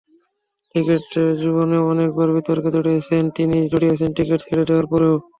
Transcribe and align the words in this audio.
Cricket 0.75 1.07
জীবনে 1.41 1.77
অনেক 1.91 2.09
বার 2.17 2.29
বিতর্কে 2.35 2.69
জড়িয়েছেন 2.75 3.23
তিনি, 3.37 3.57
জড়িয়েছেন 3.71 4.09
ক্রিকেট 4.15 4.39
ছেড়ে 4.43 4.63
দেওয়ার 4.67 4.87
পরেও। 4.91 5.15